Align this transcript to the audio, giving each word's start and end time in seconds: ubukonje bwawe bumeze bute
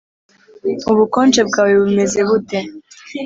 ubukonje 0.91 1.41
bwawe 1.49 1.73
bumeze 1.81 2.19
bute 2.29 2.59